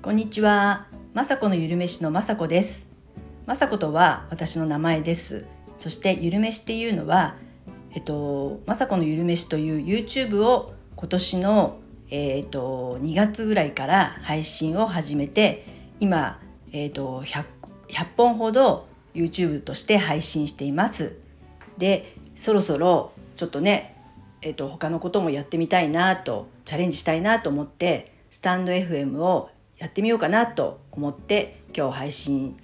[0.00, 2.90] こんにちは、まさこのゆるめしのまさこです。
[3.44, 5.44] まさことは私の名前です。
[5.76, 7.36] そしてゆるめしっていうのは、
[7.94, 11.78] えっとまさこのゆるめしという YouTube を今年の
[12.08, 15.66] えっと2月ぐらいから配信を始めて、
[16.00, 16.40] 今
[16.72, 17.44] えっと 100,
[17.88, 21.18] 100本ほど YouTube として配信しています。
[21.76, 23.97] で、そろそろちょっとね、
[24.42, 32.56] えっと他のこともやってみたいなとチャレンジしたいなと思ってスタンド FM をやってみようかなと思って今日配信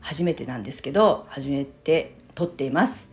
[0.00, 3.12] 初めてなんですけど初めて撮っています。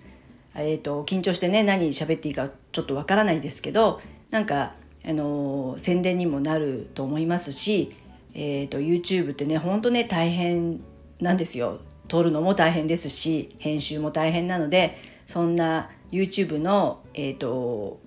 [0.56, 4.74] えーと、緊張してね何喋っていいかちょっとわからないですけどなんか、
[5.06, 7.96] あのー、宣伝にもなると思いますし、
[8.34, 10.82] えーと、YouTube ってねほんとね大変
[11.22, 11.80] なんですよ。
[12.08, 18.02] 撮るのも大変ですし編集も大変なのでそんな YouTube の、えーと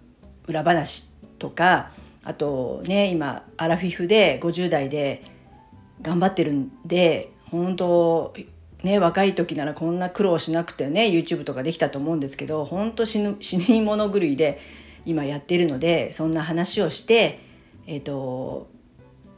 [0.47, 1.93] 裏話とか
[2.25, 5.23] あとね今アラフィフで50代で
[6.01, 8.35] 頑張ってるんで本当
[8.83, 14.61] ね若い時ならこんな苦労しなくてね YouTube とかできたと思うんですけど本当死ぬ死に物狂いで
[15.05, 17.41] 今やってるのでそんな話をして
[17.87, 18.69] えっ、ー、と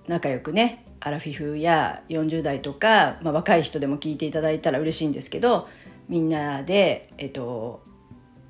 [0.07, 5.69] 仲良くねアラフィフや40代とか、まあ、若い人でも聞いていただいたら嬉しいんですけど
[6.09, 7.83] みんなで、えっ、と、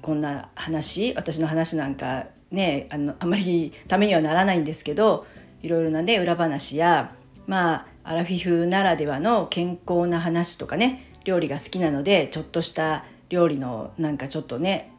[0.05, 5.27] こんな話私の話なんかねあのあまりためにはならないんですけど
[5.63, 7.15] いろいろなね裏話や
[7.47, 14.93] まあアラフィフならではの健康な話とかね料理が好きなのでちょっとした料理のなんかちょっとね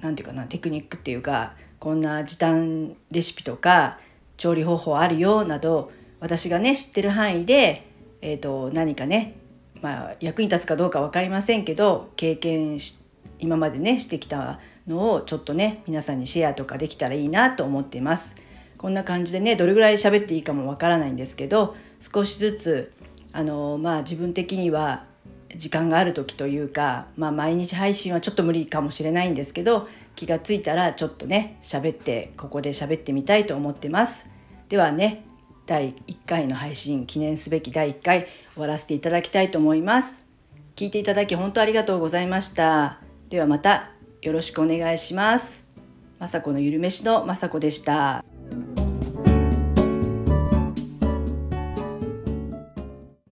[0.00, 4.00] 何て言うかなテクニックっていうかこんな時短レシピとか
[4.38, 7.86] 調理方法あるよなど私がね知ってる範囲で、
[8.20, 9.36] えーと、何かね、
[9.82, 13.02] まあ、役に立つかどうか分かりませんけど経験し
[13.38, 18.36] 今までねしてきたのをちょっとね皆さんにシェアとかできたらいいなと思っています。
[18.78, 22.92] こんな感じでねどれぐらい喋っていいかもわからないんですけど少しずつ
[23.32, 25.04] あのまあ自分的には
[25.56, 34.30] 時間がある時というか、まあ、毎日配信はちょっと無理かもしれないんですけど気がついたらちょっとね喋ってここで喋ってみたいと思ってます。
[34.68, 35.24] ではね
[35.66, 40.26] 第1回の配信記念すべき第1回終わらせていただきたいと思います。
[40.74, 43.01] 聞いていただき本当ありがとうございました。
[43.32, 45.66] ではまたよろしくお願いします。
[46.18, 48.22] まさこのゆるめしのまさこでした。